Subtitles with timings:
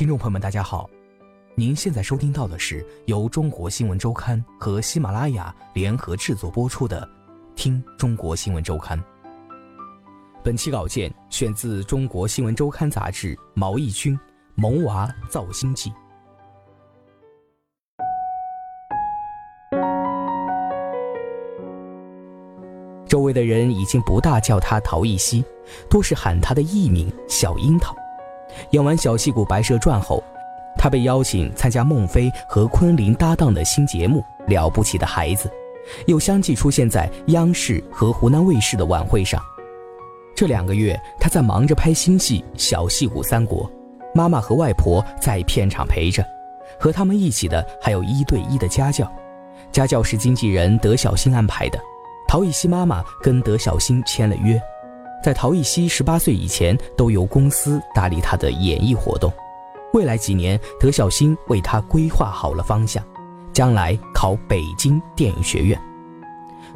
[0.00, 0.88] 听众朋友们，大家好，
[1.54, 7.06] 您现在收听到的是由中国新闻周刊和喜马拉雅联合制作播出的
[7.54, 8.98] 《听中国新闻周刊》。
[10.42, 14.16] 本期稿件选自《中国新闻周刊》杂志，毛义军
[14.54, 15.90] 《萌娃造星记》。
[23.06, 25.44] 周围的人已经不大叫他陶艺希，
[25.90, 27.94] 多是喊他的艺名小樱桃。
[28.70, 30.22] 演完《小戏骨白蛇传》后，
[30.76, 35.48] 他被邀请参加孟非和昆凌搭档的新节目《了不起的孩子》，
[36.06, 39.42] 又相继出现在央视和湖南卫视的晚会上。
[40.34, 43.64] 这两个月，他在忙着拍新戏《小戏骨三国》，
[44.14, 46.24] 妈妈和外婆在片场陪着，
[46.78, 49.10] 和他们一起的还有一对一的家教，
[49.70, 51.78] 家教是经纪人德小星安排的。
[52.26, 54.58] 陶艺希妈妈跟德小星签了约。
[55.22, 59.32] 在陶艺希十八岁以前，都由公司打理他的演艺活动。
[59.92, 63.04] 未来几年，德小星为他规划好了方向，
[63.52, 65.78] 将来考北京电影学院。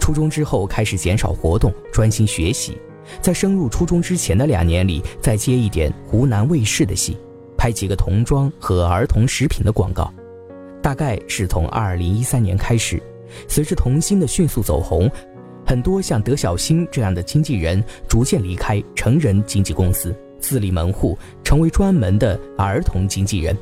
[0.00, 2.76] 初中之后开始减少活动，专心学习。
[3.20, 7.16] 在升入初中之前的两年里，再接一点湖南卫视的戏，
[7.56, 10.12] 拍几个童装和儿童食品的广告。
[10.80, 13.00] 大概是从二零一三年开始，
[13.46, 15.08] 随着童星的迅速走红。
[15.64, 23.56] 很多像德小星这样的经纪人逐渐离开成人经纪公司，自立门户，成为专门的儿童经纪人。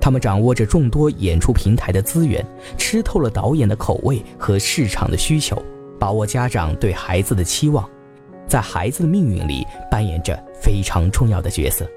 [0.00, 2.44] 他们掌握着众多演出平台的资源，
[2.76, 5.60] 吃透了导演的口味和市场的需求，
[5.98, 7.88] 把握家长对孩子的期望，
[8.46, 11.88] 在孩子的命运里扮演着非常重要的角色。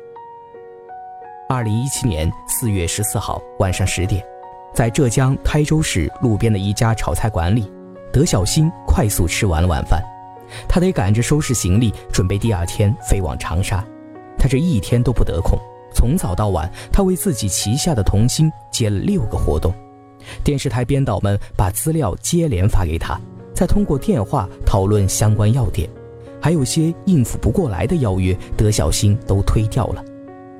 [1.47, 4.23] 二零一七年四月十四号晚上十点，
[4.73, 7.71] 在浙江台州市路边的一家炒菜馆里。
[8.11, 10.03] 德小星快速吃完了晚饭，
[10.67, 13.83] 他得赶着收拾行李，准备第二天飞往长沙。
[14.37, 15.57] 他这一天都不得空，
[15.93, 19.73] 从早到晚，他为自己旗下的童星接了六个活动。
[20.43, 23.19] 电视台编导们把资料接连发给他，
[23.53, 25.89] 再通过电话讨论相关要点，
[26.41, 30.03] 还有些应付不过来的邀约，德小星都推掉了，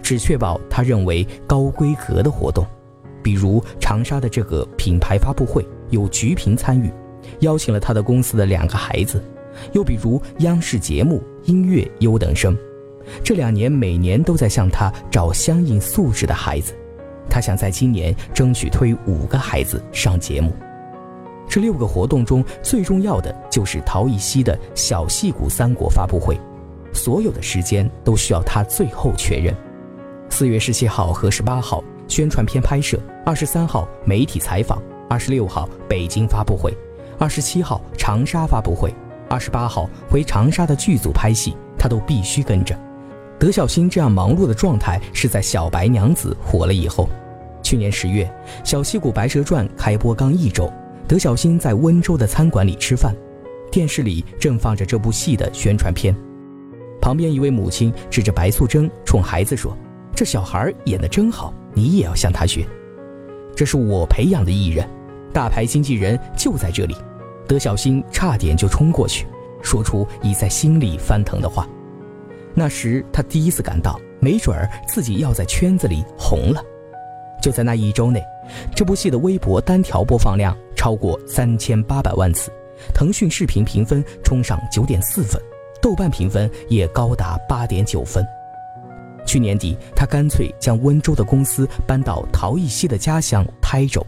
[0.02, 2.66] 只确保他认为高规格的活动，
[3.22, 6.92] 比如长沙的这个品牌发布会，有菊萍参与。
[7.40, 9.24] 邀请了他的公司的两个孩子，
[9.74, 12.56] 又比如央视节目《音乐优等生》，
[13.24, 16.74] 这两年每年都在向他找相应素质的孩子。
[17.30, 20.52] 他想在今年争取推五个孩子上节目。
[21.48, 26.38] 这六个活动中最重要的就是陶艺希的小戏骨三国发布会，
[26.94, 29.56] 所有的时间都需要他最后确认。
[30.30, 36.74] 四月十七号和十八号宣传片拍摄，二十三号媒体采访，二十六号北京发布会。
[37.22, 38.92] 二十七号长沙发布会，
[39.30, 42.76] 二十八号回长沙的剧组拍戏，他都必须跟着。
[43.38, 47.08] 德小星这样忙碌的状态是在《小白娘子》火了以后。
[47.62, 48.26] 去年十月，
[48.68, 50.74] 《小戏骨白蛇传》开播刚一周，
[51.08, 53.16] 德小星在温州的餐馆里吃饭，
[53.72, 56.16] 电视里正放着这部戏的宣传片。
[57.00, 59.78] 旁边一位母亲指着白素贞，冲孩子说
[60.16, 62.66] ：“这小孩演得真好，你也要向他学。
[63.56, 64.90] 这是我培养的艺人，
[65.32, 66.96] 大牌经纪人就在这里。”
[67.52, 69.28] 德小星差点就冲过去，
[69.62, 71.68] 说出已在心里翻腾的话。
[72.54, 76.64] 那时他第一次感到，没准儿自己要在圈子里红了。
[77.44, 78.24] 就在那一周内，
[78.74, 82.50] 这部戏的微博单条播放量超过三千八百万次，
[82.94, 85.38] 腾讯视频评分冲上九点四分，
[85.82, 88.26] 豆瓣评分也高达八点九分。
[89.26, 94.08] 去年底，他干脆将温州的公司搬到陶艺希的家乡台州。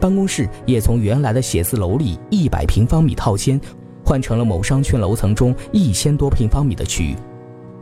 [0.00, 3.60] 办公室也从原来的写字楼里一百平方米套间，
[4.04, 7.16] 换成了某商圈楼层中一千多平方米的区域。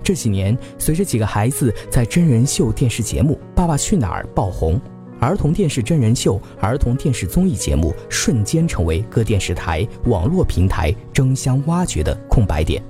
[0.05, 4.81] 这几年，随着几个孩子在真人秀电视节目《爸爸去哪儿》爆红，
[5.21, 12.83] 儿童电视真人秀、儿童电视综艺节目瞬间成为各电视台、网络平台争相挖掘的空白点。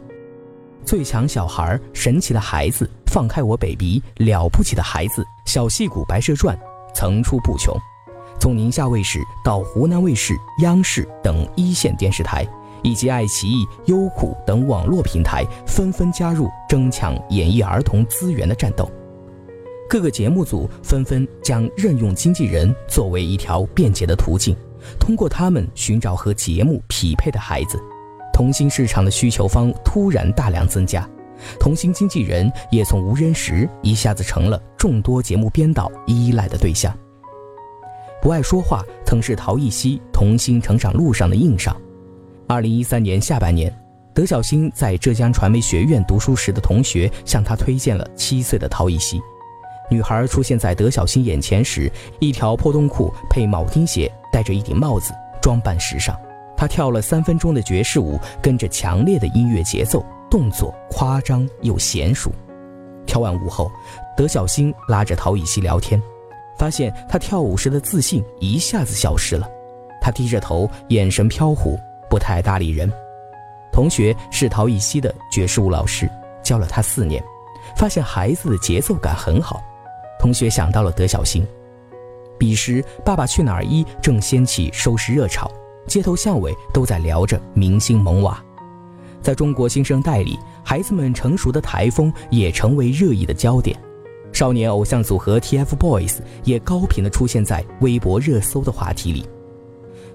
[0.85, 6.59] 最强小孩、神奇的孩子、放开我 baby、了不起的孩子、小戏骨白蛇传，
[6.95, 7.79] 层出不穷。
[8.43, 12.45] 从宁夏卫视到湖南卫视、央视等一线电视台，
[12.83, 18.91] 以及爱奇艺、优酷等网络平台纷纷加入争抢演艺儿童资源的战斗。
[19.89, 24.57] 各个节目组纷纷将任用经纪人作为一条便捷的途径，
[24.99, 27.81] 通过他们寻找和节目匹配的孩子。
[28.33, 31.09] 童星市场的需求方突然大量增加，
[31.61, 36.93] 童星经纪人也从无人时一下子成了众多节目编导依赖的对象。
[38.23, 41.77] 不爱说话曾是陶艺希童星成长路上的硬伤。
[42.47, 43.77] 二零一三年下半年，
[44.15, 49.21] 德小星在浙江传媒学院读书时的同学向他推荐了七岁的陶艺希。
[49.91, 51.91] 女孩出现在德小星眼前时，
[52.21, 56.17] 一条破洞裤配铆钉鞋，戴着一顶帽子，装扮时尚。
[56.57, 62.31] 她跳了三分钟的爵士舞，跟着强烈的音乐节奏，动作夸张又娴熟。
[63.05, 63.69] 跳完舞后，
[64.17, 66.01] 德小星拉着陶艺希聊天，
[66.63, 69.51] 发现他跳舞时的自信一下子消失了。
[70.01, 71.77] 他低着头，眼神飘忽，
[72.09, 72.89] 不太搭理人。
[73.73, 76.09] 同学是陶艺希的爵士舞老师，
[76.41, 77.21] 教了他四年，
[77.77, 79.61] 发现孩子的节奏感很好。
[80.21, 81.45] 同学想到了德小星。
[82.39, 85.51] 彼时，《爸爸去哪儿》一正掀起收视热潮，
[85.89, 88.41] 街头巷尾都在聊着明星萌娃。
[89.21, 93.77] 在中国新生代里，孩子们成熟的台风也成为热议的焦点。
[94.43, 99.25] 少年偶像组合 TFBOYS 也高频地出现在微博热搜的话题里。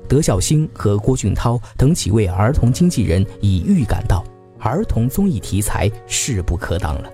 [0.06, 4.22] 德小星和郭俊涛等几位儿童经纪人已预感到
[4.60, 7.10] 儿童综艺题材势不可挡了。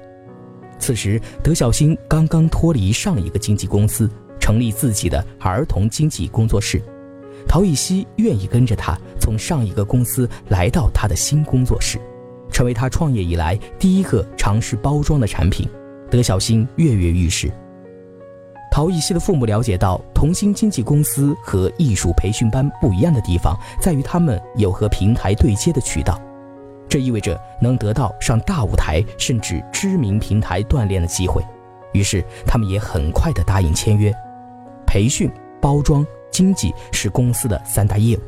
[0.80, 6.82] 此时，德小星刚刚脱离上一个经纪公司，成立自己的儿童经纪工作室。
[7.48, 12.00] 陶艺希愿意跟着他从上一个公司来到他的新工作室，
[12.52, 15.70] 成为他创业以来第一个尝试包装的产品。
[16.14, 17.52] 德小星跃跃欲试。
[18.72, 26.22] 陶艺希的父母了解到，童星经纪公司和艺术培训班不一样的地方在于，他们有和平台对接的渠道。
[26.88, 31.44] 这意味着能得到上大舞台甚至知名平台锻炼的机会，
[31.94, 34.14] 于是他们也很快地答应签约。
[34.86, 35.28] 培训、
[35.60, 38.22] 包装、经济是公司的三大业务，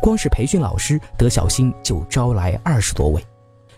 [0.00, 3.20] 光是培训老师，德小星就招来二十多位。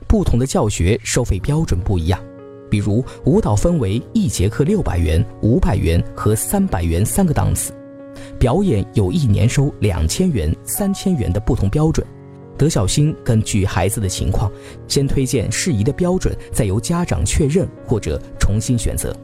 [0.07, 2.21] 不同的教学收费标准不一样，
[2.70, 7.72] 比如舞蹈分为一节课六百元、五百元和三百元三个档次，
[8.38, 12.06] 表演有一年收两千元、三千元的不同标准。
[12.56, 14.50] 德小星根据孩子的情况，
[14.87, 19.14] 先推荐适宜的标准，再由家长确认或者重新选择。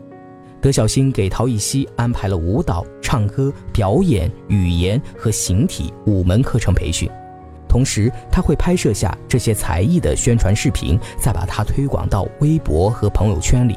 [0.60, 7.08] 德小星给陶艺希安排了舞蹈、唱歌、表演、语言和形体五门课程培训，
[7.68, 13.76] 同时他会拍摄下这些才艺的宣传视频，再把它推广到微博和朋友圈里。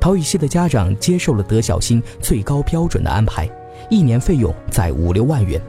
[0.00, 3.48] 陶艺希的家长接受了德小星最高标准的安排，
[3.90, 5.60] 一年费用在五六万元。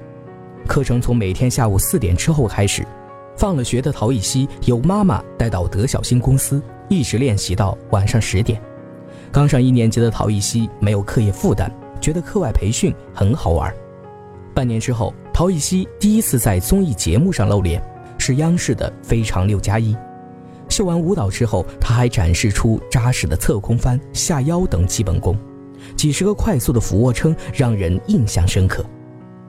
[0.68, 2.86] 课程从每天下午四点之后开始，
[3.36, 8.62] 放了学的陶艺希由妈妈带到德小星公司，一直练习到晚上十点。
[9.32, 13.74] 刚上一年级的陶艺希没有课业负担，觉得课外培训很好玩。
[14.54, 17.80] 半年之后，陶艺希第一次在综艺节目上露脸，
[18.18, 19.94] 是央视的《非常六加一》。
[20.68, 25.38] 秀完舞蹈之后，他还展示出扎实的侧空翻、下腰等基本功，
[25.96, 28.84] 几十个快速的俯卧撑让人印象深刻。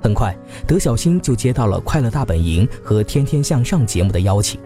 [0.03, 0.37] 很快，
[0.67, 4.61] 德小星就接到了《快乐大本营》和《天天向上》节目的邀请。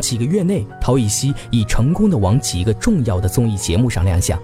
[0.00, 4.40] 几个月内，陶艺希已成功的往几个重要的综艺节目上亮相。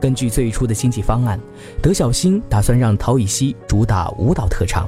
[0.00, 1.38] 根据最初的经济方案，
[1.80, 4.84] 德小星打算让陶艺希主打舞蹈特长，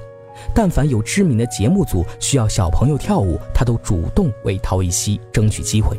[0.54, 5.96] 但凡有知名的节目组需要小朋友跳舞，他都主动为陶艺希争取机会。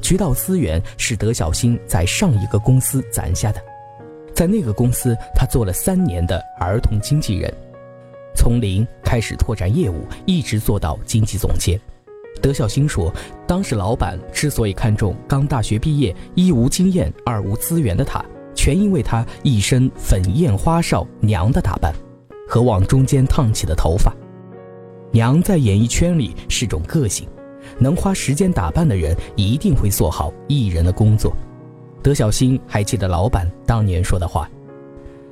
[0.00, 3.62] 渠道资源是德小新在上一个公司攒下的，
[4.34, 7.52] 在那个公司，他做了三年的儿童经纪人。
[8.34, 11.78] 从零开始拓展业务，一直做到经济总监。
[12.40, 13.14] 德小新说，
[13.46, 18.24] 当时老板之所以看中刚大学毕业、一无经验、二无资源的他，
[18.54, 21.94] 全因为他一身粉艳花哨娘的打扮
[22.52, 24.14] 和往中间烫起的头发。
[25.10, 27.26] 娘在演艺圈里是种个性，
[27.78, 31.34] 能花时间打扮的人一定会做好艺人的工作。
[32.02, 34.46] 德小新还记得老板当年说的话。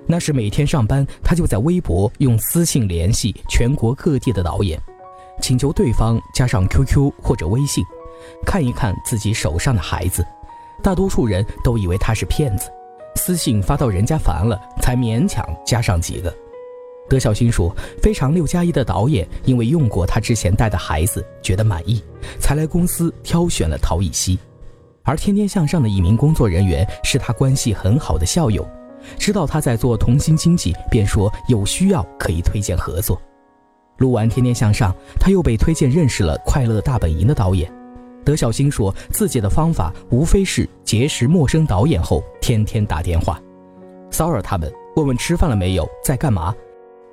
[0.06, 4.80] 那是每天上班，他就在微博用私信联系全国各地的导演，
[5.42, 7.84] 请求对方加上 QQ 或者微信，
[8.46, 10.24] 看一看自己手上的孩子。
[10.82, 12.70] 大多数人都以为他是骗子，
[13.16, 16.34] 私信发到人家烦了，才勉强加上几个。
[17.10, 17.68] 德小新说，
[18.00, 22.00] 《非常六加一》的导演因为用过他之前带的孩子，觉得满意，
[22.38, 24.38] 才来公司挑选了陶艺希。
[25.02, 28.64] 而《天天向上》的一名工作人员是他关系很好的校友。
[29.18, 33.20] 知道他在做童星经济，便说有需要可以推荐合作。
[33.96, 37.72] 录完《天天向上》，他又被推荐认识了《快乐大本营》的导演。
[38.24, 43.40] 德小新说自己的方法无非是结识陌生导演后，天天打电话，
[44.12, 46.54] 骚扰他们，问问吃饭了没有，在干嘛，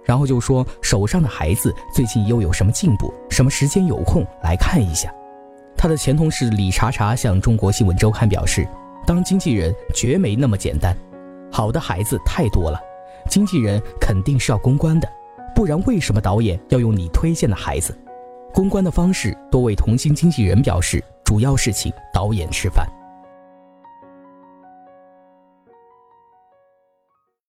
[0.07, 5.13] 然后就说手上的孩子最近又有什么进步，什么时间有空来看一下。
[5.75, 8.65] 他的前同事李查查向中国新闻周刊表示，
[9.05, 10.95] 当经纪人绝没那么简单，
[11.51, 12.79] 好的孩子太多了，
[13.29, 15.07] 经纪人肯定是要公关的，
[15.53, 17.95] 不然为什么导演要用你推荐的孩子？
[18.53, 22.87] 公关的方式，多位童星经纪人表示，主要是请导演吃饭。